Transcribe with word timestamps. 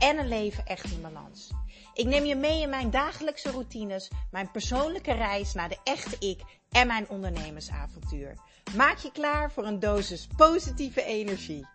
en 0.00 0.18
een 0.18 0.28
leven 0.28 0.66
echt 0.66 0.92
in 0.92 1.02
balans. 1.02 1.50
Ik 1.94 2.06
neem 2.06 2.24
je 2.24 2.34
mee 2.34 2.60
in 2.60 2.68
mijn 2.70 2.90
dagelijkse 2.90 3.50
routines, 3.50 4.10
mijn 4.30 4.50
persoonlijke 4.50 5.12
reis 5.12 5.54
naar 5.54 5.68
de 5.68 5.78
echte 5.84 6.16
ik 6.18 6.40
en 6.70 6.86
mijn 6.86 7.08
ondernemersavontuur. 7.08 8.34
Maak 8.76 8.98
je 8.98 9.12
klaar 9.12 9.52
voor 9.52 9.66
een 9.66 9.80
dosis 9.80 10.28
positieve 10.36 11.04
energie. 11.04 11.66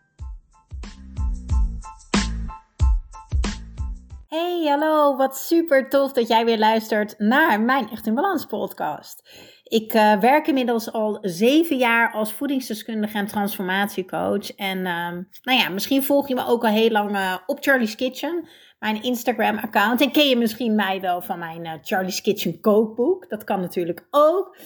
Hey, 4.28 4.66
hallo, 4.68 5.16
wat 5.16 5.38
super 5.38 5.90
tof 5.90 6.12
dat 6.12 6.28
jij 6.28 6.46
weer 6.46 6.58
luistert 6.58 7.20
naar 7.20 7.62
mijn 7.62 7.90
Echt 7.90 8.06
in 8.06 8.16
Balans 8.16 8.46
podcast. 8.46 9.30
Ik 9.66 9.94
uh, 9.94 10.20
werk 10.20 10.48
inmiddels 10.48 10.92
al 10.92 11.18
zeven 11.22 11.78
jaar 11.78 12.12
als 12.12 12.34
voedingsdeskundige 12.34 13.18
en 13.18 13.28
transformatiecoach. 13.28 14.56
En 14.56 14.78
uh, 14.78 15.10
nou 15.42 15.60
ja, 15.60 15.70
misschien 15.70 16.04
volg 16.04 16.28
je 16.28 16.36
me 16.36 16.46
ook 16.46 16.64
al 16.64 16.70
heel 16.70 16.90
lang 16.90 17.16
uh, 17.16 17.38
op 17.46 17.58
Charlie's 17.62 17.96
Kitchen 17.96 18.48
mijn 18.80 19.04
Instagram-account. 19.04 20.02
En 20.02 20.12
ken 20.12 20.28
je 20.28 20.38
misschien 20.38 20.76
mij 20.76 21.02
wel 21.02 21.22
van 21.22 21.40
mijn 21.40 21.66
uh, 21.66 21.72
Charlie's 21.82 22.22
Kitchen 22.22 22.60
kookboek. 22.62 23.30
Dat 23.30 23.44
kan 23.44 23.62
natuurlijk 23.62 24.08
ook. 24.12 24.58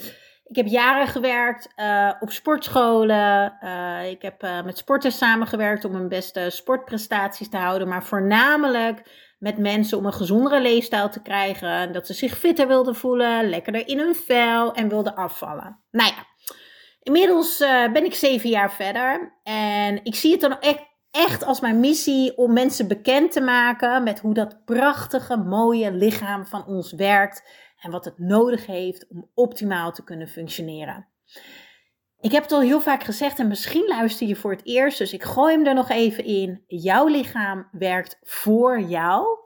Ik 0.45 0.55
heb 0.55 0.67
jaren 0.67 1.08
gewerkt 1.08 1.73
op 2.20 2.31
sportscholen. 2.31 3.53
Ik 4.09 4.22
heb 4.22 4.41
met 4.66 4.78
sporters 4.78 5.17
samengewerkt 5.17 5.86
om 5.86 5.95
hun 5.95 6.08
beste 6.08 6.50
sportprestaties 6.50 7.50
te 7.50 7.58
houden. 7.58 7.88
Maar 7.88 8.03
voornamelijk 8.03 9.03
met 9.39 9.57
mensen 9.57 9.97
om 9.97 10.05
een 10.05 10.13
gezondere 10.13 10.61
leefstijl 10.61 11.09
te 11.09 11.21
krijgen. 11.21 11.91
Dat 11.93 12.07
ze 12.07 12.13
zich 12.13 12.37
fitter 12.37 12.67
wilden 12.67 12.95
voelen, 12.95 13.49
lekkerder 13.49 13.87
in 13.87 13.99
hun 13.99 14.15
vel 14.15 14.73
en 14.73 14.89
wilden 14.89 15.15
afvallen. 15.15 15.79
Nou 15.91 16.09
ja, 16.09 16.25
inmiddels 17.03 17.57
ben 17.93 18.05
ik 18.05 18.13
zeven 18.13 18.49
jaar 18.49 18.73
verder. 18.73 19.39
En 19.43 19.99
ik 20.03 20.15
zie 20.15 20.31
het 20.31 20.41
dan 20.41 20.59
echt 20.59 20.87
echt 21.11 21.43
als 21.43 21.59
mijn 21.59 21.79
missie 21.79 22.37
om 22.37 22.53
mensen 22.53 22.87
bekend 22.87 23.31
te 23.31 23.41
maken 23.41 24.03
met 24.03 24.19
hoe 24.19 24.33
dat 24.33 24.65
prachtige, 24.65 25.37
mooie 25.37 25.91
lichaam 25.91 26.45
van 26.45 26.65
ons 26.65 26.91
werkt 26.91 27.49
en 27.79 27.91
wat 27.91 28.05
het 28.05 28.19
nodig 28.19 28.65
heeft 28.65 29.07
om 29.07 29.29
optimaal 29.33 29.91
te 29.91 30.03
kunnen 30.03 30.27
functioneren. 30.27 31.07
Ik 32.22 32.31
heb 32.31 32.44
het 32.44 32.52
al 32.52 32.62
heel 32.62 32.81
vaak 32.81 33.03
gezegd 33.03 33.39
en 33.39 33.48
misschien 33.48 33.86
luister 33.88 34.28
je 34.28 34.36
voor 34.36 34.52
het 34.52 34.66
eerst, 34.66 34.98
dus 34.98 35.14
ik 35.14 35.23
gooi 35.23 35.56
hem 35.56 35.66
er 35.66 35.73
nog 35.73 35.89
even 35.89 36.23
in. 36.23 36.64
Jouw 36.67 37.08
lichaam 37.08 37.67
werkt 37.72 38.20
voor 38.23 38.81
jou 38.81 39.39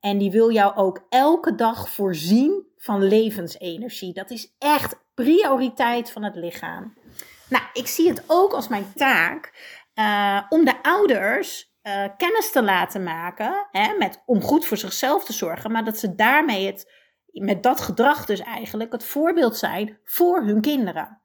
en 0.00 0.18
die 0.18 0.30
wil 0.30 0.50
jou 0.50 0.76
ook 0.76 1.06
elke 1.08 1.54
dag 1.54 1.88
voorzien 1.88 2.66
van 2.76 3.02
levensenergie. 3.02 4.12
Dat 4.12 4.30
is 4.30 4.54
echt 4.58 5.04
prioriteit 5.14 6.10
van 6.10 6.22
het 6.22 6.34
lichaam. 6.34 6.94
Nou, 7.48 7.64
ik 7.72 7.86
zie 7.86 8.08
het 8.08 8.24
ook 8.26 8.52
als 8.52 8.68
mijn 8.68 8.92
taak 8.94 9.52
uh, 9.94 10.42
om 10.48 10.64
de 10.64 10.82
ouders 10.82 11.74
uh, 11.82 12.04
kennis 12.16 12.50
te 12.50 12.62
laten 12.62 13.02
maken, 13.02 13.66
hè, 13.70 13.96
met, 13.98 14.22
om 14.26 14.42
goed 14.42 14.66
voor 14.66 14.76
zichzelf 14.76 15.24
te 15.24 15.32
zorgen, 15.32 15.72
maar 15.72 15.84
dat 15.84 15.98
ze 15.98 16.14
daarmee 16.14 16.66
het, 16.66 16.92
met 17.32 17.62
dat 17.62 17.80
gedrag 17.80 18.24
dus 18.26 18.40
eigenlijk 18.40 18.92
het 18.92 19.04
voorbeeld 19.04 19.56
zijn 19.56 19.98
voor 20.04 20.42
hun 20.42 20.60
kinderen. 20.60 21.21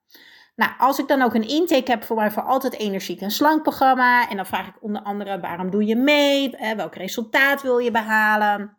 Nou, 0.57 0.71
als 0.77 0.99
ik 0.99 1.07
dan 1.07 1.21
ook 1.21 1.33
een 1.33 1.47
intake 1.47 1.91
heb 1.91 2.03
voor 2.03 2.15
mijn 2.15 2.31
voor 2.31 2.43
altijd 2.43 2.73
energiek 2.73 3.21
en 3.21 3.31
slank 3.31 3.61
programma, 3.61 4.29
en 4.29 4.35
dan 4.35 4.45
vraag 4.45 4.67
ik 4.67 4.83
onder 4.83 5.01
andere 5.01 5.39
waarom 5.39 5.69
doe 5.69 5.85
je 5.85 5.95
mee, 5.95 6.55
hè, 6.55 6.75
welk 6.75 6.95
resultaat 6.95 7.61
wil 7.61 7.77
je 7.77 7.91
behalen. 7.91 8.77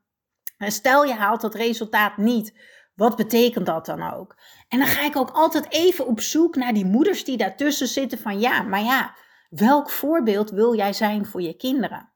En 0.56 0.72
stel 0.72 1.04
je 1.04 1.14
haalt 1.14 1.40
dat 1.40 1.54
resultaat 1.54 2.16
niet, 2.16 2.58
wat 2.94 3.16
betekent 3.16 3.66
dat 3.66 3.86
dan 3.86 4.12
ook? 4.14 4.36
En 4.68 4.78
dan 4.78 4.88
ga 4.88 5.04
ik 5.04 5.16
ook 5.16 5.30
altijd 5.30 5.72
even 5.72 6.06
op 6.06 6.20
zoek 6.20 6.56
naar 6.56 6.72
die 6.72 6.86
moeders 6.86 7.24
die 7.24 7.36
daartussen 7.36 7.88
zitten 7.88 8.18
van 8.18 8.40
ja, 8.40 8.62
maar 8.62 8.82
ja, 8.82 9.14
Welk 9.48 9.90
voorbeeld 9.90 10.50
wil 10.50 10.76
jij 10.76 10.92
zijn 10.92 11.26
voor 11.26 11.42
je 11.42 11.56
kinderen? 11.56 12.12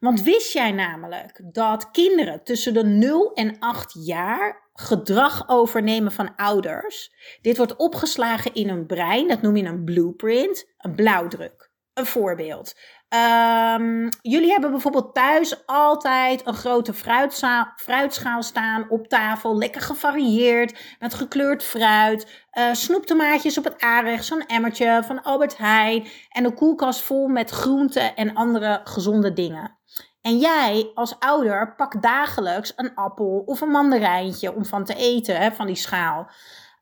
Want 0.00 0.22
wist 0.22 0.52
jij 0.52 0.72
namelijk 0.72 1.40
dat 1.52 1.90
kinderen 1.90 2.44
tussen 2.44 2.74
de 2.74 2.84
0 2.84 3.32
en 3.32 3.58
8 3.58 4.06
jaar 4.06 4.68
gedrag 4.72 5.48
overnemen 5.48 6.12
van 6.12 6.36
ouders? 6.36 7.12
Dit 7.40 7.56
wordt 7.56 7.76
opgeslagen 7.76 8.54
in 8.54 8.68
een 8.68 8.86
brein, 8.86 9.28
dat 9.28 9.42
noem 9.42 9.56
je 9.56 9.64
een 9.64 9.84
blueprint, 9.84 10.72
een 10.78 10.94
blauwdruk. 10.94 11.70
Een 11.94 12.06
voorbeeld. 12.06 12.74
Um, 13.14 14.08
jullie 14.22 14.50
hebben 14.50 14.70
bijvoorbeeld 14.70 15.14
thuis 15.14 15.66
altijd 15.66 16.46
een 16.46 16.54
grote 16.54 16.94
fruitschaal 17.76 18.42
staan 18.42 18.86
op 18.88 19.08
tafel. 19.08 19.58
Lekker 19.58 19.80
gevarieerd, 19.80 20.96
met 20.98 21.14
gekleurd 21.14 21.64
fruit. 21.64 22.46
Uh, 22.52 22.72
snoeptomaatjes 22.72 23.58
op 23.58 23.64
het 23.64 23.80
aanrecht, 23.80 24.24
zo'n 24.24 24.46
emmertje 24.46 25.02
van 25.06 25.22
Albert 25.22 25.56
Heijn. 25.56 26.06
En 26.28 26.44
een 26.44 26.54
koelkast 26.54 27.00
vol 27.00 27.28
met 27.28 27.50
groenten 27.50 28.16
en 28.16 28.34
andere 28.34 28.80
gezonde 28.84 29.32
dingen. 29.32 29.78
En 30.22 30.38
jij 30.38 30.90
als 30.94 31.18
ouder 31.18 31.74
pakt 31.74 32.02
dagelijks 32.02 32.72
een 32.76 32.94
appel 32.94 33.42
of 33.46 33.60
een 33.60 33.70
mandarijntje 33.70 34.54
om 34.54 34.64
van 34.64 34.84
te 34.84 34.94
eten, 34.94 35.36
hè, 35.36 35.52
van 35.52 35.66
die 35.66 35.76
schaal. 35.76 36.30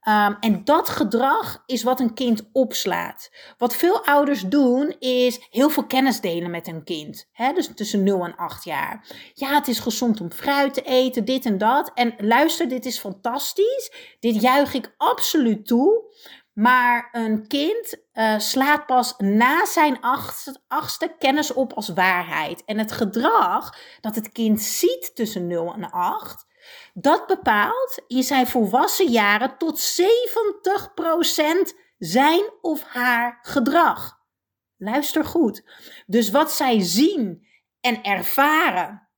Um, 0.09 0.37
en 0.41 0.65
dat 0.65 0.89
gedrag 0.89 1.63
is 1.67 1.83
wat 1.83 2.01
een 2.01 2.15
kind 2.15 2.49
opslaat. 2.53 3.31
Wat 3.59 3.77
veel 3.77 4.05
ouders 4.05 4.43
doen, 4.43 4.97
is 4.99 5.47
heel 5.51 5.71
veel 5.71 5.87
kennis 5.87 6.21
delen 6.21 6.51
met 6.51 6.67
hun 6.67 6.85
kind. 6.85 7.29
Dus 7.55 7.71
tussen 7.75 8.03
0 8.03 8.25
en 8.25 8.37
8 8.37 8.65
jaar. 8.65 9.07
Ja, 9.35 9.55
het 9.55 9.69
is 9.69 9.79
gezond 9.79 10.21
om 10.21 10.33
fruit 10.33 10.75
te 10.75 10.83
eten, 10.83 11.25
dit 11.25 11.45
en 11.45 11.59
dat. 11.59 11.91
En 11.95 12.15
luister, 12.19 12.69
dit 12.69 12.85
is 12.85 12.99
fantastisch. 12.99 13.93
Dit 14.21 14.41
juich 14.41 14.75
ik 14.75 14.95
absoluut 14.97 15.67
toe. 15.67 16.17
Maar 16.53 17.09
een 17.13 17.47
kind 17.47 17.97
uh, 18.13 18.39
slaat 18.39 18.87
pas 18.87 19.15
na 19.17 19.67
zijn 19.67 20.01
achtste, 20.01 20.61
achtste 20.69 21.15
kennis 21.19 21.53
op 21.53 21.73
als 21.73 21.89
waarheid. 21.89 22.65
En 22.65 22.79
het 22.79 22.93
gedrag 22.93 23.79
dat 24.01 24.15
het 24.15 24.33
kind 24.33 24.63
ziet 24.63 25.11
tussen 25.15 25.47
0 25.47 25.75
en 25.75 25.91
8 25.91 26.47
dat 26.95 27.27
bepaalt 27.27 28.03
in 28.07 28.23
zijn 28.23 28.47
volwassen 28.47 29.11
jaren 29.11 29.59
tot 29.59 30.01
70% 30.01 31.77
zijn 31.99 32.51
of 32.61 32.83
haar 32.83 33.39
gedrag. 33.43 34.19
Luister 34.77 35.25
goed. 35.25 35.63
Dus 36.07 36.31
wat 36.31 36.53
zij 36.53 36.81
zien 36.81 37.47
en 37.81 38.03
ervaren 38.03 39.09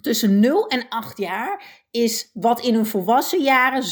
tussen 0.00 0.40
0 0.40 0.66
en 0.66 0.88
8 0.88 1.18
jaar 1.18 1.64
is 1.90 2.30
wat 2.32 2.60
in 2.60 2.74
hun 2.74 2.86
volwassen 2.86 3.42
jaren 3.42 3.82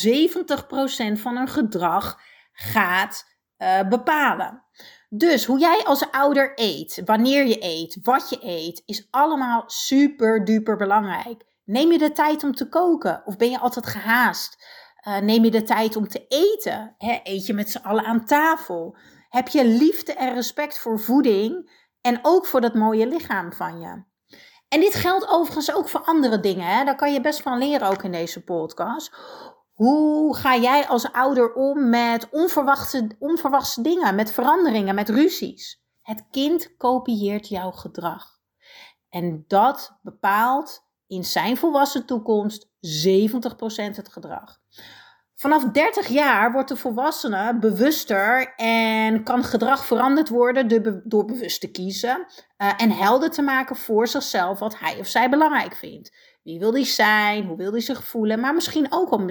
70% 1.16 1.20
van 1.20 1.36
hun 1.36 1.48
gedrag 1.48 2.20
gaat 2.53 3.36
uh, 3.59 3.88
bepalen. 3.88 4.65
Dus 5.09 5.44
hoe 5.44 5.59
jij 5.59 5.84
als 5.84 6.10
ouder 6.10 6.53
eet, 6.54 7.03
wanneer 7.04 7.47
je 7.47 7.65
eet, 7.65 7.98
wat 8.03 8.28
je 8.30 8.38
eet, 8.41 8.82
is 8.86 9.06
allemaal 9.10 9.62
super 9.66 10.44
duper 10.44 10.76
belangrijk. 10.76 11.44
Neem 11.69 11.93
je 11.93 11.99
de 11.99 12.12
tijd 12.12 12.45
om 12.45 12.55
te 12.55 12.69
koken 12.69 13.23
of 13.25 13.37
ben 13.37 13.51
je 13.51 13.59
altijd 13.59 13.87
gehaast? 13.87 14.67
Uh, 15.09 15.19
neem 15.19 15.45
je 15.45 15.51
de 15.51 15.62
tijd 15.62 15.97
om 15.97 16.09
te 16.09 16.27
eten? 16.29 16.95
Eet 17.23 17.47
je 17.47 17.55
met 17.55 17.71
z'n 17.71 17.83
allen 17.83 18.05
aan 18.05 18.25
tafel? 18.25 18.97
Heb 19.29 19.49
je 19.49 19.65
liefde 19.65 20.12
en 20.12 20.34
respect 20.34 20.78
voor 20.78 21.01
voeding 21.01 21.71
en 22.01 22.19
ook 22.23 22.47
voor 22.47 22.61
dat 22.61 22.75
mooie 22.75 23.07
lichaam 23.07 23.53
van 23.53 23.81
je? 23.81 24.03
En 24.69 24.81
dit 24.81 24.95
geldt 24.95 25.28
overigens 25.28 25.75
ook 25.75 25.89
voor 25.89 26.01
andere 26.01 26.41
dingen. 26.41 26.67
Hè? 26.67 26.84
Daar 26.84 26.97
kan 26.97 27.12
je 27.12 27.21
best 27.21 27.43
van 27.43 27.59
leren 27.59 27.89
ook 27.89 28.03
in 28.03 28.12
deze 28.12 28.45
podcast. 28.45 29.17
Hoe 29.73 30.37
ga 30.37 30.57
jij 30.57 30.87
als 30.87 31.13
ouder 31.13 31.53
om 31.54 31.89
met 31.89 32.28
onverwachte, 32.31 33.16
onverwachte 33.19 33.83
dingen, 33.83 34.15
met 34.15 34.33
veranderingen, 34.33 34.95
met 34.95 35.09
ruzies? 35.09 35.83
Het 36.03 36.27
kind 36.31 36.77
kopieert 36.77 37.48
jouw 37.48 37.71
gedrag. 37.71 38.27
En 39.09 39.45
dat 39.47 39.98
bepaalt 40.03 40.88
in 41.09 41.25
zijn 41.25 41.57
volwassen 41.57 42.07
toekomst 42.07 42.66
70% 42.66 42.69
het 43.97 44.09
gedrag. 44.09 44.60
Vanaf 45.34 45.65
30 45.65 46.09
jaar 46.09 46.53
wordt 46.53 46.69
de 46.69 46.77
volwassene 46.77 47.59
bewuster 47.59 48.55
en 48.57 49.22
kan 49.22 49.45
gedrag 49.45 49.87
veranderd 49.87 50.28
worden 50.28 50.69
door 51.05 51.25
bewust 51.25 51.60
te 51.60 51.71
kiezen 51.71 52.27
uh, 52.59 52.72
en 52.77 52.91
helder 52.91 53.31
te 53.31 53.43
maken 53.43 53.77
voor 53.77 54.09
zichzelf 54.09 54.59
wat 54.59 54.78
hij 54.78 54.99
of 54.99 55.07
zij 55.07 55.31
belangrijk 55.31 55.75
vindt. 55.75 56.13
Wie 56.43 56.59
wil 56.59 56.72
hij 56.72 56.84
zijn? 56.84 57.47
Hoe 57.47 57.57
wil 57.57 57.71
hij 57.71 57.81
zich 57.81 58.04
voelen? 58.04 58.41
Maar 58.41 58.54
misschien 58.54 58.87
ook 58.91 59.11
al 59.11 59.27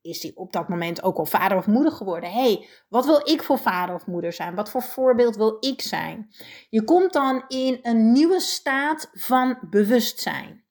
is 0.00 0.22
hij 0.22 0.32
op 0.34 0.52
dat 0.52 0.68
moment 0.68 1.02
ook 1.02 1.16
al 1.16 1.26
vader 1.26 1.58
of 1.58 1.66
moeder 1.66 1.92
geworden. 1.92 2.30
hey, 2.30 2.68
wat 2.88 3.06
wil 3.06 3.20
ik 3.24 3.42
voor 3.42 3.58
vader 3.58 3.94
of 3.94 4.06
moeder 4.06 4.32
zijn? 4.32 4.54
Wat 4.54 4.70
voor 4.70 4.82
voorbeeld 4.82 5.36
wil 5.36 5.56
ik 5.60 5.82
zijn? 5.82 6.30
Je 6.68 6.84
komt 6.84 7.12
dan 7.12 7.44
in 7.48 7.78
een 7.82 8.12
nieuwe 8.12 8.40
staat 8.40 9.10
van 9.12 9.58
bewustzijn. 9.70 10.66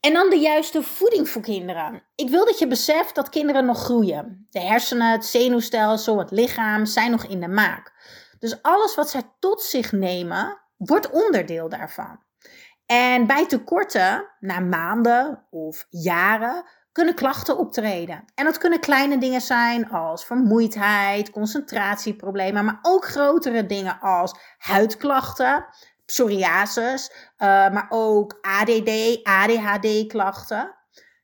En 0.00 0.12
dan 0.12 0.30
de 0.30 0.38
juiste 0.38 0.82
voeding 0.82 1.28
voor 1.28 1.42
kinderen. 1.42 2.02
Ik 2.14 2.28
wil 2.28 2.44
dat 2.44 2.58
je 2.58 2.66
beseft 2.66 3.14
dat 3.14 3.28
kinderen 3.28 3.64
nog 3.64 3.82
groeien. 3.82 4.46
De 4.50 4.60
hersenen, 4.60 5.10
het 5.10 5.26
zenuwstelsel, 5.26 6.18
het 6.18 6.30
lichaam 6.30 6.86
zijn 6.86 7.10
nog 7.10 7.24
in 7.24 7.40
de 7.40 7.48
maak. 7.48 7.92
Dus 8.38 8.62
alles 8.62 8.94
wat 8.94 9.10
zij 9.10 9.22
tot 9.38 9.62
zich 9.62 9.92
nemen, 9.92 10.58
wordt 10.76 11.10
onderdeel 11.10 11.68
daarvan. 11.68 12.20
En 12.86 13.26
bij 13.26 13.46
tekorten, 13.46 14.28
na 14.40 14.60
maanden 14.60 15.46
of 15.50 15.86
jaren, 15.90 16.64
kunnen 16.92 17.14
klachten 17.14 17.58
optreden. 17.58 18.24
En 18.34 18.44
dat 18.44 18.58
kunnen 18.58 18.80
kleine 18.80 19.18
dingen 19.18 19.40
zijn 19.40 19.90
als 19.90 20.24
vermoeidheid, 20.24 21.30
concentratieproblemen, 21.30 22.64
maar 22.64 22.78
ook 22.82 23.04
grotere 23.04 23.66
dingen 23.66 24.00
als 24.00 24.34
huidklachten, 24.58 25.64
psoriasis, 26.10 27.10
uh, 27.12 27.48
maar 27.48 27.86
ook 27.88 28.38
ADD, 28.40 29.20
ADHD-klachten. 29.22 30.74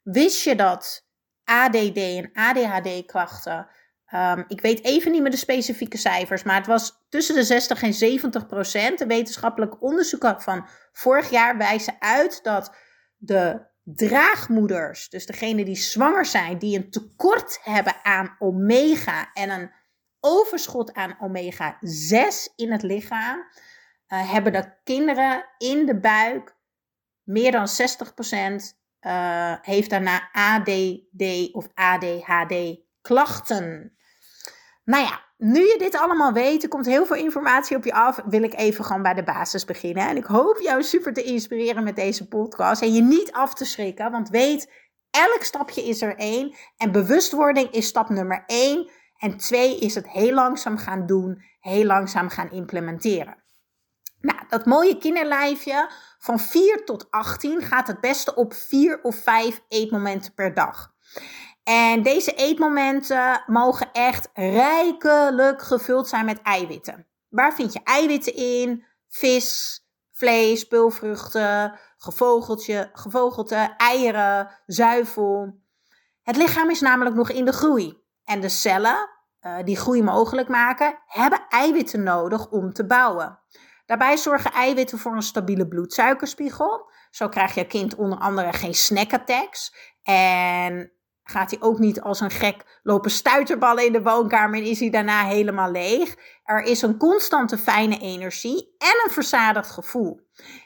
Wist 0.02 0.42
je 0.42 0.54
dat 0.54 1.06
ADD 1.44 1.96
en 1.96 2.30
ADHD-klachten, 2.32 3.68
um, 4.14 4.44
ik 4.48 4.60
weet 4.60 4.84
even 4.84 5.12
niet 5.12 5.22
meer 5.22 5.30
de 5.30 5.36
specifieke 5.36 5.96
cijfers, 5.96 6.42
maar 6.42 6.56
het 6.56 6.66
was 6.66 7.04
tussen 7.08 7.34
de 7.34 7.44
60 7.44 7.82
en 7.82 7.94
70 7.94 8.46
procent. 8.46 8.98
De 8.98 9.06
wetenschappelijk 9.06 9.82
onderzoek 9.82 10.34
van 10.42 10.68
vorig 10.92 11.30
jaar 11.30 11.56
wijzen 11.56 11.96
uit 11.98 12.42
dat 12.42 12.74
de 13.16 13.66
draagmoeders, 13.82 15.08
dus 15.08 15.26
degene 15.26 15.64
die 15.64 15.76
zwanger 15.76 16.26
zijn, 16.26 16.58
die 16.58 16.78
een 16.78 16.90
tekort 16.90 17.60
hebben 17.62 17.94
aan 18.02 18.36
omega 18.38 19.30
en 19.32 19.50
een 19.50 19.70
overschot 20.20 20.92
aan 20.92 21.16
omega 21.20 21.76
6 21.80 22.52
in 22.56 22.72
het 22.72 22.82
lichaam, 22.82 23.44
uh, 24.08 24.32
hebben 24.32 24.52
de 24.52 24.72
kinderen 24.84 25.44
in 25.58 25.86
de 25.86 26.00
buik 26.00 26.56
meer 27.22 27.52
dan 27.52 27.66
60% 27.66 27.74
uh, 29.06 29.52
eh, 29.52 29.58
heeft 29.62 29.90
daarna 29.90 30.28
ADD 30.32 31.52
of 31.52 31.68
ADHD 31.74 32.54
klachten. 33.00 33.96
Nou 34.84 35.04
ja, 35.04 35.24
nu 35.36 35.60
je 35.60 35.78
dit 35.78 35.96
allemaal 35.96 36.32
weet, 36.32 36.62
er 36.62 36.68
komt 36.68 36.86
heel 36.86 37.06
veel 37.06 37.16
informatie 37.16 37.76
op 37.76 37.84
je 37.84 37.92
af, 37.92 38.20
wil 38.26 38.42
ik 38.42 38.54
even 38.54 38.84
gewoon 38.84 39.02
bij 39.02 39.14
de 39.14 39.24
basis 39.24 39.64
beginnen. 39.64 40.08
En 40.08 40.16
ik 40.16 40.24
hoop 40.24 40.58
jou 40.60 40.82
super 40.82 41.12
te 41.12 41.22
inspireren 41.22 41.84
met 41.84 41.96
deze 41.96 42.28
podcast 42.28 42.82
en 42.82 42.92
je 42.92 43.02
niet 43.02 43.32
af 43.32 43.54
te 43.54 43.64
schrikken, 43.64 44.10
want 44.10 44.28
weet, 44.28 44.72
elk 45.10 45.42
stapje 45.42 45.82
is 45.82 46.02
er 46.02 46.16
één 46.16 46.54
en 46.76 46.92
bewustwording 46.92 47.70
is 47.70 47.86
stap 47.86 48.08
nummer 48.08 48.42
één. 48.46 48.90
En 49.16 49.36
twee 49.36 49.78
is 49.78 49.94
het 49.94 50.08
heel 50.08 50.34
langzaam 50.34 50.76
gaan 50.76 51.06
doen, 51.06 51.42
heel 51.60 51.84
langzaam 51.84 52.28
gaan 52.28 52.50
implementeren. 52.50 53.44
Nou, 54.26 54.38
dat 54.48 54.66
mooie 54.66 54.98
kinderlijfje 54.98 55.90
van 56.18 56.40
4 56.40 56.84
tot 56.84 57.10
18 57.10 57.62
gaat 57.62 57.86
het 57.86 58.00
beste 58.00 58.34
op 58.34 58.54
4 58.54 59.02
of 59.02 59.16
5 59.16 59.62
eetmomenten 59.68 60.34
per 60.34 60.54
dag. 60.54 60.94
En 61.64 62.02
deze 62.02 62.32
eetmomenten 62.32 63.42
mogen 63.46 63.92
echt 63.92 64.28
rijkelijk 64.34 65.62
gevuld 65.62 66.08
zijn 66.08 66.24
met 66.24 66.42
eiwitten. 66.42 67.06
Waar 67.28 67.54
vind 67.54 67.72
je 67.72 67.80
eiwitten 67.84 68.34
in? 68.34 68.84
Vis, 69.08 69.80
vlees, 70.12 70.64
pulvruchten, 70.64 71.78
gevogeltje, 71.96 72.90
gevogelte, 72.92 73.74
eieren, 73.76 74.50
zuivel. 74.66 75.60
Het 76.22 76.36
lichaam 76.36 76.70
is 76.70 76.80
namelijk 76.80 77.16
nog 77.16 77.30
in 77.30 77.44
de 77.44 77.52
groei. 77.52 78.02
En 78.24 78.40
de 78.40 78.48
cellen 78.48 79.08
uh, 79.40 79.56
die 79.64 79.76
groei 79.76 80.02
mogelijk 80.02 80.48
maken, 80.48 80.98
hebben 81.06 81.46
eiwitten 81.48 82.02
nodig 82.02 82.50
om 82.50 82.72
te 82.72 82.86
bouwen. 82.86 83.38
Daarbij 83.86 84.16
zorgen 84.16 84.52
eiwitten 84.52 84.98
voor 84.98 85.14
een 85.14 85.22
stabiele 85.22 85.68
bloedsuikerspiegel. 85.68 86.90
Zo 87.10 87.28
krijgt 87.28 87.54
je 87.54 87.66
kind 87.66 87.94
onder 87.94 88.18
andere 88.18 88.52
geen 88.52 88.74
snackattacks. 88.74 89.74
En 90.02 90.92
gaat 91.22 91.50
hij 91.50 91.60
ook 91.60 91.78
niet 91.78 92.00
als 92.00 92.20
een 92.20 92.30
gek 92.30 92.80
lopen 92.82 93.10
stuiterballen 93.10 93.86
in 93.86 93.92
de 93.92 94.02
woonkamer 94.02 94.58
en 94.58 94.66
is 94.66 94.80
hij 94.80 94.90
daarna 94.90 95.24
helemaal 95.24 95.70
leeg. 95.70 96.16
Er 96.44 96.62
is 96.62 96.82
een 96.82 96.96
constante 96.96 97.58
fijne 97.58 97.98
energie 97.98 98.74
en 98.78 99.02
een 99.04 99.10
verzadigd 99.10 99.70
gevoel. 99.70 100.20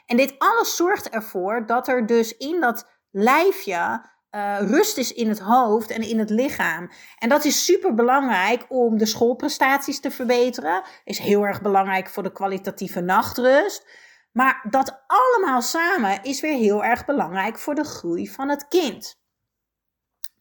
En 0.05 0.17
dit 0.17 0.35
alles 0.37 0.75
zorgt 0.75 1.09
ervoor 1.09 1.65
dat 1.65 1.87
er 1.87 2.05
dus 2.05 2.37
in 2.37 2.59
dat 2.59 2.89
lijfje 3.11 4.09
uh, 4.31 4.57
rust 4.59 4.97
is 4.97 5.13
in 5.13 5.29
het 5.29 5.39
hoofd 5.39 5.91
en 5.91 6.01
in 6.01 6.19
het 6.19 6.29
lichaam. 6.29 6.91
En 7.17 7.29
dat 7.29 7.45
is 7.45 7.65
super 7.65 7.93
belangrijk 7.93 8.65
om 8.69 8.97
de 8.97 9.05
schoolprestaties 9.05 9.99
te 9.99 10.11
verbeteren. 10.11 10.83
Is 11.03 11.19
heel 11.19 11.43
erg 11.43 11.61
belangrijk 11.61 12.09
voor 12.09 12.23
de 12.23 12.31
kwalitatieve 12.31 13.01
nachtrust. 13.01 13.87
Maar 14.31 14.65
dat 14.69 15.03
allemaal 15.07 15.61
samen 15.61 16.23
is 16.23 16.41
weer 16.41 16.57
heel 16.57 16.83
erg 16.83 17.05
belangrijk 17.05 17.59
voor 17.59 17.75
de 17.75 17.83
groei 17.83 18.29
van 18.29 18.49
het 18.49 18.67
kind. 18.67 19.19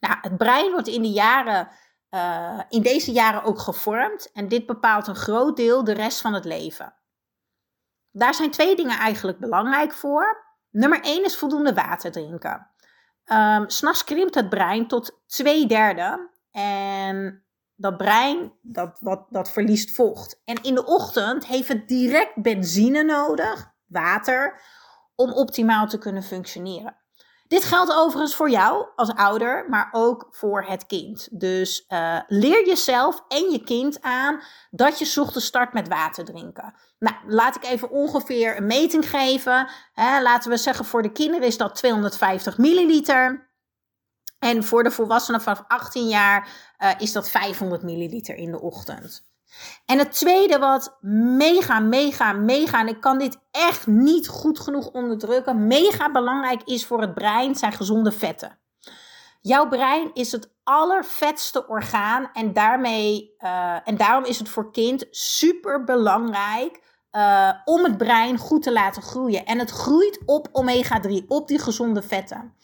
Nou, 0.00 0.16
het 0.20 0.36
brein 0.36 0.70
wordt 0.70 0.88
in, 0.88 1.02
de 1.02 1.10
jaren, 1.10 1.68
uh, 2.10 2.60
in 2.68 2.82
deze 2.82 3.12
jaren 3.12 3.42
ook 3.42 3.58
gevormd 3.58 4.32
en 4.32 4.48
dit 4.48 4.66
bepaalt 4.66 5.06
een 5.06 5.16
groot 5.16 5.56
deel 5.56 5.84
de 5.84 5.92
rest 5.92 6.20
van 6.20 6.34
het 6.34 6.44
leven. 6.44 6.94
Daar 8.10 8.34
zijn 8.34 8.50
twee 8.50 8.76
dingen 8.76 8.98
eigenlijk 8.98 9.38
belangrijk 9.38 9.92
voor. 9.92 10.48
Nummer 10.70 11.00
één 11.00 11.24
is 11.24 11.36
voldoende 11.36 11.74
water 11.74 12.10
drinken. 12.12 12.69
Um, 13.32 13.68
S'nachts 13.68 14.04
krimpt 14.04 14.34
het 14.34 14.48
brein 14.48 14.86
tot 14.86 15.20
twee 15.26 15.66
derde. 15.66 16.30
En 16.50 17.44
dat 17.76 17.96
brein, 17.96 18.52
dat, 18.62 18.98
wat, 19.00 19.26
dat 19.30 19.50
verliest 19.50 19.94
vocht. 19.94 20.42
En 20.44 20.62
in 20.62 20.74
de 20.74 20.86
ochtend 20.86 21.46
heeft 21.46 21.68
het 21.68 21.88
direct 21.88 22.42
benzine 22.42 23.02
nodig, 23.02 23.72
water, 23.86 24.60
om 25.14 25.32
optimaal 25.32 25.86
te 25.86 25.98
kunnen 25.98 26.22
functioneren. 26.22 26.99
Dit 27.50 27.64
geldt 27.64 27.92
overigens 27.92 28.34
voor 28.34 28.50
jou 28.50 28.86
als 28.96 29.14
ouder, 29.14 29.66
maar 29.68 29.88
ook 29.92 30.28
voor 30.30 30.64
het 30.64 30.86
kind. 30.86 31.28
Dus 31.30 31.84
uh, 31.88 32.20
leer 32.26 32.66
jezelf 32.66 33.24
en 33.28 33.50
je 33.50 33.64
kind 33.64 34.02
aan 34.02 34.40
dat 34.70 34.98
je 34.98 35.20
ochtends 35.20 35.46
start 35.46 35.72
met 35.72 35.88
water 35.88 36.24
drinken. 36.24 36.74
Nou, 36.98 37.16
laat 37.26 37.56
ik 37.56 37.64
even 37.64 37.90
ongeveer 37.90 38.56
een 38.56 38.66
meting 38.66 39.10
geven. 39.10 39.68
Hè, 39.92 40.22
laten 40.22 40.50
we 40.50 40.56
zeggen 40.56 40.84
voor 40.84 41.02
de 41.02 41.12
kinderen 41.12 41.46
is 41.46 41.56
dat 41.56 41.74
250 41.74 42.58
milliliter. 42.58 43.50
En 44.38 44.64
voor 44.64 44.82
de 44.82 44.90
volwassenen 44.90 45.40
vanaf 45.40 45.64
18 45.68 46.08
jaar 46.08 46.48
uh, 46.78 46.90
is 46.98 47.12
dat 47.12 47.30
500 47.30 47.82
milliliter 47.82 48.34
in 48.34 48.50
de 48.50 48.60
ochtend. 48.60 49.29
En 49.86 49.98
het 49.98 50.12
tweede 50.12 50.58
wat 50.58 50.96
mega, 51.36 51.80
mega, 51.80 52.32
mega, 52.32 52.80
en 52.80 52.88
ik 52.88 53.00
kan 53.00 53.18
dit 53.18 53.38
echt 53.50 53.86
niet 53.86 54.28
goed 54.28 54.60
genoeg 54.60 54.90
onderdrukken, 54.90 55.66
mega 55.66 56.10
belangrijk 56.10 56.62
is 56.62 56.86
voor 56.86 57.00
het 57.00 57.14
brein, 57.14 57.54
zijn 57.54 57.72
gezonde 57.72 58.12
vetten. 58.12 58.58
Jouw 59.40 59.68
brein 59.68 60.10
is 60.14 60.32
het 60.32 60.52
allervetste 60.64 61.66
orgaan 61.66 62.30
en, 62.32 62.52
daarmee, 62.52 63.34
uh, 63.38 63.76
en 63.84 63.96
daarom 63.96 64.24
is 64.24 64.38
het 64.38 64.48
voor 64.48 64.72
kind 64.72 65.06
super 65.10 65.84
belangrijk 65.84 66.80
uh, 67.12 67.50
om 67.64 67.84
het 67.84 67.96
brein 67.96 68.38
goed 68.38 68.62
te 68.62 68.72
laten 68.72 69.02
groeien. 69.02 69.44
En 69.44 69.58
het 69.58 69.70
groeit 69.70 70.18
op 70.26 70.48
omega-3, 70.52 71.26
op 71.28 71.48
die 71.48 71.58
gezonde 71.58 72.02
vetten. 72.02 72.54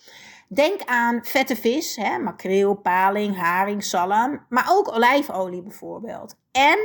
Denk 0.48 0.80
aan 0.84 1.24
vette 1.24 1.56
vis, 1.56 1.96
hè, 1.96 2.18
makreel, 2.18 2.74
paling, 2.74 3.36
haring, 3.36 3.84
zalm, 3.84 4.46
maar 4.48 4.66
ook 4.70 4.92
olijfolie 4.92 5.62
bijvoorbeeld. 5.62 6.34
En 6.52 6.78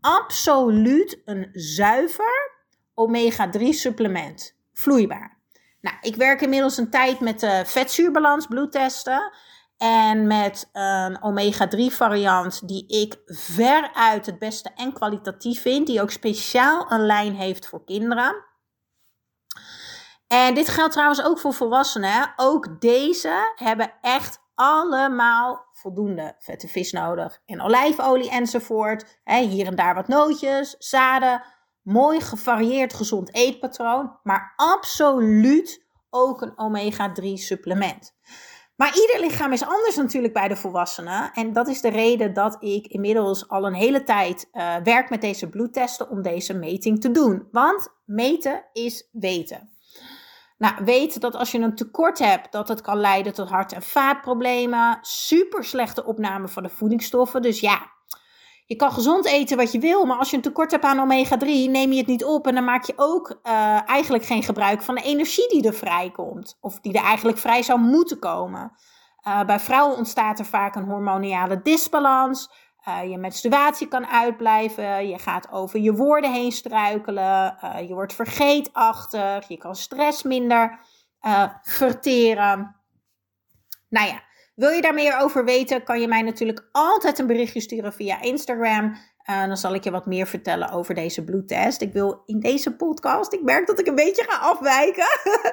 absoluut 0.00 1.22
een 1.24 1.48
zuiver 1.52 2.58
omega-3 2.94 3.68
supplement, 3.68 4.56
vloeibaar. 4.72 5.38
Nou, 5.80 5.96
ik 6.00 6.16
werk 6.16 6.40
inmiddels 6.40 6.76
een 6.76 6.90
tijd 6.90 7.20
met 7.20 7.40
de 7.40 7.62
vetzuurbalans 7.66 8.46
bloedtesten. 8.46 9.32
En 9.76 10.26
met 10.26 10.68
een 10.72 11.22
omega-3 11.22 11.94
variant 11.94 12.68
die 12.68 12.86
ik 12.86 13.18
veruit 13.26 14.26
het 14.26 14.38
beste 14.38 14.70
en 14.74 14.92
kwalitatief 14.92 15.62
vind. 15.62 15.86
Die 15.86 16.02
ook 16.02 16.10
speciaal 16.10 16.92
een 16.92 17.06
lijn 17.06 17.34
heeft 17.34 17.66
voor 17.66 17.84
kinderen. 17.84 18.44
En 20.32 20.54
dit 20.54 20.68
geldt 20.68 20.92
trouwens 20.92 21.22
ook 21.22 21.38
voor 21.38 21.54
volwassenen. 21.54 22.32
Ook 22.36 22.80
deze 22.80 23.52
hebben 23.54 23.92
echt 24.00 24.40
allemaal 24.54 25.66
voldoende 25.72 26.34
vette 26.38 26.68
vis 26.68 26.92
nodig. 26.92 27.42
En 27.46 27.60
olijfolie 27.60 28.30
enzovoort. 28.30 29.20
hier 29.24 29.66
en 29.66 29.74
daar 29.74 29.94
wat 29.94 30.08
nootjes, 30.08 30.74
zaden. 30.78 31.42
Mooi 31.82 32.20
gevarieerd 32.20 32.94
gezond 32.94 33.34
eetpatroon. 33.34 34.18
Maar 34.22 34.52
absoluut 34.56 35.86
ook 36.10 36.42
een 36.42 36.58
omega-3 36.58 37.32
supplement. 37.32 38.14
Maar 38.76 38.94
ieder 38.94 39.20
lichaam 39.20 39.52
is 39.52 39.64
anders 39.64 39.96
natuurlijk 39.96 40.32
bij 40.32 40.48
de 40.48 40.56
volwassenen. 40.56 41.32
En 41.32 41.52
dat 41.52 41.68
is 41.68 41.80
de 41.80 41.90
reden 41.90 42.34
dat 42.34 42.56
ik 42.60 42.86
inmiddels 42.86 43.48
al 43.48 43.66
een 43.66 43.74
hele 43.74 44.02
tijd 44.02 44.48
uh, 44.52 44.76
werk 44.76 45.10
met 45.10 45.20
deze 45.20 45.48
bloedtesten 45.48 46.10
om 46.10 46.22
deze 46.22 46.54
meting 46.54 47.00
te 47.00 47.10
doen. 47.10 47.48
Want 47.50 47.88
meten 48.04 48.64
is 48.72 49.08
weten. 49.12 49.78
Nou, 50.60 50.74
weet 50.84 51.20
dat 51.20 51.34
als 51.34 51.50
je 51.50 51.58
een 51.58 51.74
tekort 51.74 52.18
hebt, 52.18 52.52
dat 52.52 52.68
het 52.68 52.80
kan 52.80 52.96
leiden 52.96 53.34
tot 53.34 53.48
hart- 53.48 53.72
en 53.72 53.82
vaatproblemen, 53.82 54.98
super 55.00 55.64
slechte 55.64 56.04
opname 56.04 56.48
van 56.48 56.62
de 56.62 56.68
voedingsstoffen. 56.68 57.42
Dus 57.42 57.60
ja, 57.60 57.90
Je 58.66 58.76
kan 58.76 58.92
gezond 58.92 59.26
eten 59.26 59.56
wat 59.56 59.72
je 59.72 59.78
wil, 59.78 60.04
maar 60.04 60.16
als 60.16 60.30
je 60.30 60.36
een 60.36 60.42
tekort 60.42 60.70
hebt 60.70 60.84
aan 60.84 60.98
omega-3, 60.98 61.46
neem 61.70 61.92
je 61.92 61.96
het 61.98 62.06
niet 62.06 62.24
op 62.24 62.46
en 62.46 62.54
dan 62.54 62.64
maak 62.64 62.84
je 62.84 62.92
ook 62.96 63.40
uh, 63.42 63.88
eigenlijk 63.88 64.24
geen 64.24 64.42
gebruik 64.42 64.82
van 64.82 64.94
de 64.94 65.02
energie 65.02 65.48
die 65.48 65.66
er 65.66 65.74
vrijkomt. 65.74 66.58
Of 66.60 66.80
die 66.80 66.92
er 66.92 67.04
eigenlijk 67.04 67.38
vrij 67.38 67.62
zou 67.62 67.80
moeten 67.80 68.18
komen. 68.18 68.72
Uh, 69.28 69.44
bij 69.44 69.60
vrouwen 69.60 69.96
ontstaat 69.96 70.38
er 70.38 70.44
vaak 70.44 70.74
een 70.74 70.84
hormoniale 70.84 71.62
disbalans. 71.62 72.50
Uh, 72.88 73.10
je 73.10 73.18
menstruatie 73.18 73.88
kan 73.88 74.06
uitblijven. 74.06 75.08
Je 75.08 75.18
gaat 75.18 75.52
over 75.52 75.80
je 75.80 75.92
woorden 75.92 76.32
heen 76.32 76.52
struikelen. 76.52 77.56
je 77.88 77.94
wordt 77.94 78.14
vergeetachtig. 78.14 79.48
Je 79.48 79.56
kan 79.56 79.76
stress 79.76 80.22
minder 80.22 80.78
verteren. 81.62 82.76
Nou 83.88 84.06
ja, 84.06 84.22
wil 84.60 84.70
je 84.70 84.80
daar 84.80 84.94
meer 84.94 85.18
over 85.18 85.44
weten, 85.44 85.84
kan 85.84 86.00
je 86.00 86.08
mij 86.08 86.22
natuurlijk 86.22 86.68
altijd 86.72 87.18
een 87.18 87.26
berichtje 87.26 87.60
sturen 87.60 87.92
via 87.92 88.22
Instagram. 88.22 88.96
Uh, 89.30 89.46
dan 89.46 89.56
zal 89.56 89.74
ik 89.74 89.84
je 89.84 89.90
wat 89.90 90.06
meer 90.06 90.26
vertellen 90.26 90.70
over 90.70 90.94
deze 90.94 91.24
bloedtest. 91.24 91.80
Ik 91.80 91.92
wil 91.92 92.22
in 92.26 92.40
deze 92.40 92.76
podcast, 92.76 93.32
ik 93.32 93.42
merk 93.42 93.66
dat 93.66 93.78
ik 93.78 93.86
een 93.86 93.94
beetje 93.94 94.26
ga 94.28 94.38
afwijken, 94.38 95.06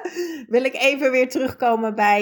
wil 0.54 0.64
ik 0.64 0.74
even 0.74 1.10
weer 1.10 1.28
terugkomen 1.28 1.94
bij, 1.94 2.20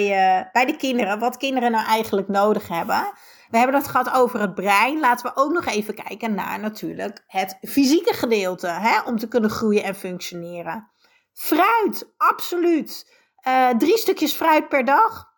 bij 0.51 0.65
de 0.65 0.75
kinderen. 0.75 1.19
Wat 1.19 1.37
kinderen 1.37 1.71
nou 1.71 1.85
eigenlijk 1.85 2.27
nodig 2.27 2.67
hebben. 2.67 3.13
We 3.49 3.57
hebben 3.57 3.75
het 3.75 3.87
gehad 3.87 4.11
over 4.11 4.39
het 4.39 4.55
brein. 4.55 4.99
Laten 4.99 5.25
we 5.25 5.41
ook 5.41 5.51
nog 5.51 5.65
even 5.65 5.93
kijken 5.93 6.33
naar 6.33 6.59
natuurlijk 6.59 7.23
het 7.27 7.57
fysieke 7.61 8.13
gedeelte. 8.13 8.67
Hè, 8.67 9.01
om 9.01 9.17
te 9.17 9.27
kunnen 9.27 9.49
groeien 9.49 9.83
en 9.83 9.95
functioneren. 9.95 10.91
Fruit, 11.33 12.13
absoluut. 12.17 13.15
Uh, 13.47 13.69
drie 13.69 13.97
stukjes 13.97 14.33
fruit 14.33 14.69
per 14.69 14.85
dag 14.85 15.35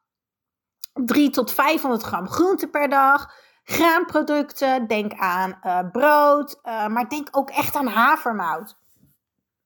3 1.05 1.29
tot 1.29 1.53
500 1.53 2.03
gram 2.03 2.27
groente 2.27 2.67
per 2.67 2.89
dag. 2.89 3.33
Graanproducten, 3.63 4.87
denk 4.87 5.13
aan 5.13 5.59
uh, 5.63 5.79
brood, 5.91 6.59
uh, 6.63 6.87
maar 6.87 7.09
denk 7.09 7.27
ook 7.31 7.49
echt 7.49 7.75
aan 7.75 7.87
havermout. 7.87 8.77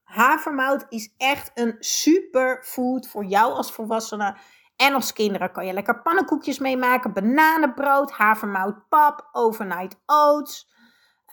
Havermout 0.04 0.86
is 0.90 1.14
echt 1.18 1.52
een 1.54 1.76
superfood 1.80 3.08
voor 3.08 3.26
jou 3.26 3.54
als 3.54 3.72
volwassene 3.72 4.38
en 4.76 4.94
als 4.94 5.14
kinderen. 5.14 5.52
Kan 5.52 5.66
je 5.66 5.74
lekker 5.74 6.02
pannenkoekjes 6.02 6.60
mee 6.60 6.78
maken, 6.78 7.14
bananenbrood, 7.14 8.12
havermoutpap, 8.12 9.30
overnight 9.32 10.02
oats. 10.06 10.72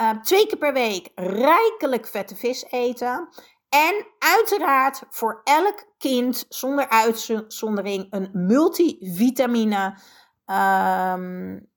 Uh, 0.00 0.10
twee 0.10 0.46
keer 0.46 0.58
per 0.58 0.72
week 0.72 1.10
rijkelijk 1.14 2.06
vette 2.06 2.36
vis 2.36 2.64
eten. 2.70 3.28
En 3.68 4.06
uiteraard 4.18 5.02
voor 5.08 5.40
elk 5.44 5.84
kind 5.98 6.44
zonder 6.48 6.88
uitzondering 6.88 8.06
een 8.10 8.30
multivitamine 8.32 9.98
um, 10.46 11.68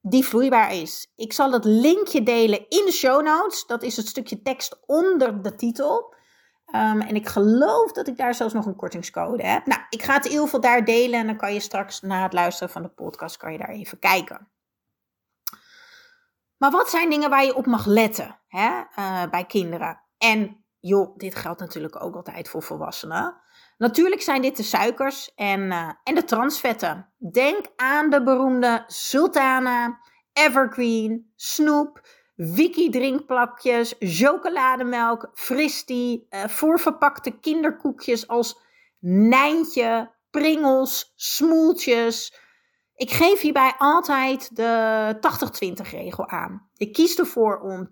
die 0.00 0.24
vloeibaar 0.24 0.74
is. 0.74 1.12
Ik 1.16 1.32
zal 1.32 1.52
het 1.52 1.64
linkje 1.64 2.22
delen 2.22 2.68
in 2.68 2.84
de 2.84 2.92
show 2.92 3.24
notes. 3.24 3.66
Dat 3.66 3.82
is 3.82 3.96
het 3.96 4.06
stukje 4.06 4.42
tekst 4.42 4.78
onder 4.86 5.42
de 5.42 5.54
titel. 5.54 6.14
Um, 6.74 7.00
en 7.00 7.14
ik 7.14 7.28
geloof 7.28 7.92
dat 7.92 8.08
ik 8.08 8.16
daar 8.16 8.34
zelfs 8.34 8.54
nog 8.54 8.66
een 8.66 8.76
kortingscode 8.76 9.46
heb. 9.46 9.66
Nou, 9.66 9.80
ik 9.88 10.02
ga 10.02 10.14
het 10.14 10.24
ieder 10.24 10.44
geval 10.44 10.60
daar 10.60 10.84
delen 10.84 11.20
en 11.20 11.26
dan 11.26 11.36
kan 11.36 11.54
je 11.54 11.60
straks 11.60 12.00
na 12.00 12.22
het 12.22 12.32
luisteren 12.32 12.72
van 12.72 12.82
de 12.82 12.88
podcast 12.88 13.36
kan 13.36 13.52
je 13.52 13.58
daar 13.58 13.68
even 13.68 13.98
kijken. 13.98 14.48
Maar 16.56 16.70
wat 16.70 16.90
zijn 16.90 17.10
dingen 17.10 17.30
waar 17.30 17.44
je 17.44 17.54
op 17.54 17.66
mag 17.66 17.86
letten 17.86 18.38
hè, 18.48 18.82
uh, 18.98 19.24
bij 19.30 19.44
kinderen? 19.44 20.00
En 20.18 20.64
joh, 20.80 21.16
dit 21.16 21.34
geldt 21.34 21.60
natuurlijk 21.60 22.02
ook 22.02 22.14
altijd 22.14 22.48
voor 22.48 22.62
volwassenen. 22.62 23.40
Natuurlijk 23.78 24.22
zijn 24.22 24.42
dit 24.42 24.56
de 24.56 24.62
suikers 24.62 25.34
en, 25.34 25.60
uh, 25.60 25.90
en 26.02 26.14
de 26.14 26.24
transvetten. 26.24 27.12
Denk 27.32 27.66
aan 27.76 28.10
de 28.10 28.22
beroemde 28.22 28.84
Sultana, 28.86 30.00
Evergreen, 30.32 31.32
Snoep, 31.34 32.06
Wiki 32.36 32.90
drinkplakjes, 32.90 33.94
chocolademelk, 33.98 35.30
Fristi, 35.34 36.26
uh, 36.30 36.44
voorverpakte 36.44 37.30
kinderkoekjes 37.30 38.28
als 38.28 38.60
Nijntje, 39.00 40.10
Pringels, 40.30 41.12
Smoeltjes. 41.14 42.34
Ik 42.94 43.10
geef 43.10 43.40
hierbij 43.40 43.74
altijd 43.78 44.56
de 44.56 45.16
80-20 45.86 45.90
regel 45.90 46.28
aan. 46.28 46.68
Ik 46.76 46.92
kies 46.92 47.18
ervoor 47.18 47.60
om 47.60 47.88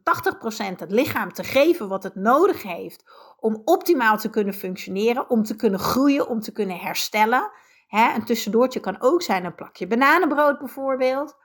80% 0.75 0.77
het 0.77 0.91
lichaam 0.91 1.33
te 1.33 1.45
geven 1.45 1.89
wat 1.89 2.03
het 2.03 2.15
nodig 2.15 2.63
heeft 2.63 3.05
om 3.37 3.63
optimaal 3.65 4.19
te 4.19 4.31
kunnen 4.31 4.55
functioneren, 4.55 5.31
om 5.31 5.43
te 5.43 5.57
kunnen 5.57 5.81
groeien, 5.81 6.29
om 6.29 6.41
te 6.41 6.53
kunnen 6.53 6.79
herstellen. 6.79 7.51
Hè, 7.87 8.15
een 8.15 8.25
tussendoortje 8.25 8.81
kan 8.81 9.01
ook 9.01 9.23
zijn 9.23 9.45
een 9.45 9.55
plakje 9.55 9.87
bananenbrood 9.87 10.59
bijvoorbeeld. 10.59 11.37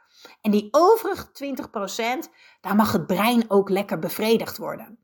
En 0.42 0.52
die 0.52 0.68
overige 0.72 1.32
20%, 1.32 2.30
daar 2.62 2.76
mag 2.76 2.92
het 2.92 3.08
brein 3.08 3.44
ook 3.48 3.70
lekker 3.70 4.00
bevredigd 4.00 4.58
worden. 4.58 5.00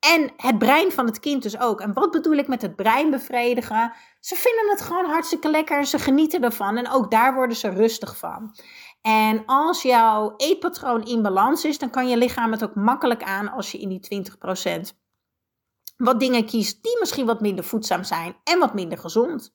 En 0.00 0.32
het 0.36 0.58
brein 0.58 0.92
van 0.92 1.06
het 1.06 1.20
kind 1.20 1.42
dus 1.42 1.58
ook. 1.60 1.80
En 1.80 1.92
wat 1.92 2.10
bedoel 2.10 2.32
ik 2.36 2.48
met 2.48 2.62
het 2.62 2.76
brein 2.76 3.10
bevredigen? 3.10 3.92
Ze 4.20 4.34
vinden 4.34 4.70
het 4.70 4.80
gewoon 4.80 5.04
hartstikke 5.04 5.50
lekker. 5.50 5.84
Ze 5.84 5.98
genieten 5.98 6.42
ervan. 6.42 6.76
En 6.76 6.90
ook 6.90 7.10
daar 7.10 7.34
worden 7.34 7.56
ze 7.56 7.68
rustig 7.68 8.18
van. 8.18 8.56
En 9.00 9.42
als 9.46 9.82
jouw 9.82 10.34
eetpatroon 10.36 11.04
in 11.04 11.22
balans 11.22 11.64
is, 11.64 11.78
dan 11.78 11.90
kan 11.90 12.08
je 12.08 12.16
lichaam 12.16 12.52
het 12.52 12.64
ook 12.64 12.74
makkelijk 12.74 13.22
aan 13.22 13.48
als 13.48 13.72
je 13.72 13.78
in 13.78 13.88
die 13.88 14.24
20% 14.90 14.96
wat 15.96 16.20
dingen 16.20 16.46
kiest 16.46 16.82
die 16.82 16.96
misschien 16.98 17.26
wat 17.26 17.40
minder 17.40 17.64
voedzaam 17.64 18.04
zijn 18.04 18.36
en 18.44 18.58
wat 18.58 18.74
minder 18.74 18.98
gezond. 18.98 19.54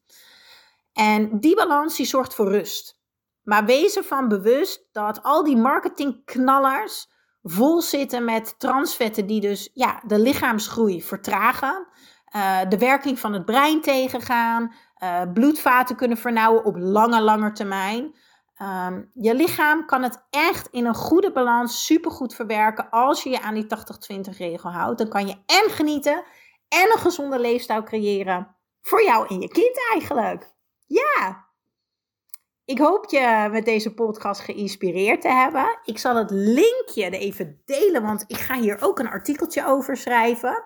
En 0.93 1.39
die 1.39 1.55
balans 1.55 1.95
die 1.95 2.05
zorgt 2.05 2.33
voor 2.33 2.49
rust. 2.49 2.99
Maar 3.41 3.65
wees 3.65 3.95
ervan 3.95 4.27
bewust 4.27 4.87
dat 4.91 5.23
al 5.23 5.43
die 5.43 5.57
marketingknallers 5.57 7.10
vol 7.43 7.81
zitten 7.81 8.25
met 8.25 8.59
transvetten 8.59 9.27
die 9.27 9.41
dus 9.41 9.69
ja, 9.73 10.01
de 10.05 10.19
lichaamsgroei 10.19 11.03
vertragen, 11.03 11.87
uh, 12.35 12.59
de 12.69 12.77
werking 12.77 13.19
van 13.19 13.33
het 13.33 13.45
brein 13.45 13.81
tegengaan, 13.81 14.73
uh, 15.03 15.21
bloedvaten 15.33 15.95
kunnen 15.95 16.17
vernauwen 16.17 16.65
op 16.65 16.75
lange, 16.77 17.21
lange 17.21 17.51
termijn. 17.51 18.15
Um, 18.61 19.09
je 19.13 19.35
lichaam 19.35 19.85
kan 19.85 20.03
het 20.03 20.25
echt 20.29 20.67
in 20.67 20.85
een 20.85 20.95
goede 20.95 21.31
balans 21.31 21.85
supergoed 21.85 22.35
verwerken 22.35 22.89
als 22.89 23.23
je 23.23 23.29
je 23.29 23.41
aan 23.41 23.53
die 23.53 23.65
80-20 23.65 24.37
regel 24.37 24.71
houdt. 24.71 24.97
Dan 24.97 25.09
kan 25.09 25.27
je 25.27 25.35
en 25.45 25.69
genieten 25.69 26.23
en 26.67 26.91
een 26.91 26.99
gezonde 26.99 27.39
leefstijl 27.39 27.83
creëren 27.83 28.55
voor 28.81 29.03
jou 29.03 29.27
en 29.27 29.41
je 29.41 29.47
kind 29.47 29.77
eigenlijk. 29.91 30.53
Ja, 30.85 31.47
ik 32.65 32.79
hoop 32.79 33.09
je 33.09 33.47
met 33.51 33.65
deze 33.65 33.93
podcast 33.93 34.41
geïnspireerd 34.41 35.21
te 35.21 35.29
hebben. 35.29 35.79
Ik 35.83 35.97
zal 35.97 36.15
het 36.15 36.31
linkje 36.31 37.09
even 37.09 37.61
delen, 37.65 38.01
want 38.01 38.23
ik 38.27 38.37
ga 38.37 38.59
hier 38.59 38.77
ook 38.81 38.99
een 38.99 39.09
artikeltje 39.09 39.65
over 39.65 39.97
schrijven. 39.97 40.63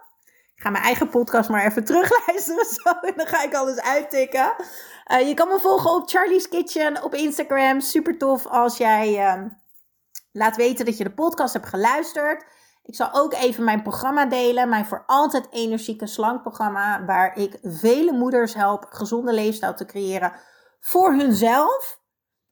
Ik 0.56 0.62
ga 0.62 0.70
mijn 0.70 0.84
eigen 0.84 1.10
podcast 1.10 1.50
maar 1.50 1.66
even 1.66 1.86
terugluisteren 1.92 2.66
zo 2.66 2.90
en 2.90 3.14
dan 3.16 3.28
ga 3.28 3.44
ik 3.44 3.54
alles 3.54 3.82
uittikken. 3.82 4.56
Uh, 5.12 5.28
je 5.28 5.34
kan 5.34 5.48
me 5.48 5.60
volgen 5.60 5.92
op 5.92 6.10
Charlie's 6.10 6.50
Kitchen 6.50 7.04
op 7.04 7.14
Instagram. 7.14 7.80
Super 7.80 8.18
tof 8.18 8.48
als 8.48 8.78
jij 8.78 9.36
uh, 9.38 9.46
laat 10.32 10.56
weten 10.56 10.86
dat 10.86 10.98
je 10.98 11.04
de 11.04 11.14
podcast 11.14 11.54
hebt 11.54 11.68
geluisterd. 11.68 12.46
Ik 12.84 12.96
zal 12.96 13.10
ook 13.14 13.34
even 13.34 13.64
mijn 13.64 13.82
programma 13.82 14.26
delen, 14.26 14.70
mijn 14.70 14.86
voor 14.86 15.04
altijd 15.06 15.48
energieke 15.52 16.08
slank 16.08 16.42
programma, 16.42 17.06
waar 17.06 17.38
ik 17.38 17.58
vele 17.62 18.12
moeders 18.12 18.54
help 18.54 18.86
gezonde 18.90 19.34
leefstijl 19.34 19.74
te 19.74 19.86
creëren 19.86 20.34
voor 20.86 21.14
hunzelf, 21.14 22.00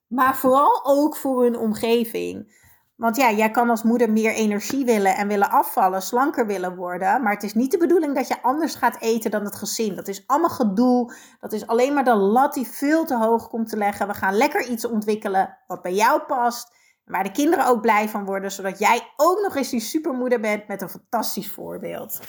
maar 0.08 0.36
vooral 0.36 0.86
ook 0.86 1.16
voor 1.16 1.44
hun 1.44 1.58
omgeving. 1.58 2.62
Want 2.96 3.16
ja, 3.16 3.32
jij 3.32 3.52
kan 3.52 3.70
als 3.70 3.84
moeder 3.84 4.12
meer 4.12 4.34
energie 4.34 4.86
willen 4.86 5.16
en 5.16 5.28
willen 5.28 5.50
afvallen, 5.50 6.02
slanker 6.02 6.46
willen 6.48 6.75
worden. 6.75 7.22
Maar 7.22 7.34
het 7.34 7.44
is 7.44 7.54
niet 7.54 7.72
de 7.72 7.78
bedoeling 7.78 8.16
dat 8.16 8.28
je 8.28 8.42
anders 8.42 8.75
gaat 8.75 9.02
eten 9.02 9.32
dan 9.32 9.44
het 9.44 9.56
gezin. 9.56 9.96
Dat 9.96 10.08
is 10.08 10.28
allemaal 10.28 10.50
gedoe. 10.50 11.13
Dat 11.40 11.54
is 11.54 11.68
alleen 11.68 11.94
maar 11.94 12.04
de 12.04 12.16
lat 12.16 12.54
die 12.54 12.68
veel 12.68 13.06
te 13.06 13.18
hoog 13.18 13.48
komt 13.48 13.70
te 13.70 13.78
leggen. 13.78 14.08
We 14.08 14.13
gaan 14.13 14.34
lekker 14.34 14.68
iets 14.68 14.86
ontwikkelen 14.86 15.58
wat 15.68 15.82
bij 15.82 15.94
jou 15.94 16.22
past. 16.22 16.75
Waar 17.06 17.24
de 17.24 17.32
kinderen 17.32 17.66
ook 17.66 17.82
blij 17.82 18.10
van 18.10 18.25
worden, 18.25 18.52
zodat 18.52 18.80
jij 18.80 19.13
ook 19.16 19.42
nog 19.42 19.56
eens 19.56 19.70
die 19.70 19.80
supermoeder 19.80 20.40
bent 20.40 20.68
met 20.68 20.82
een 20.82 20.90
fantastisch 20.90 21.52
voorbeeld. 21.52 22.20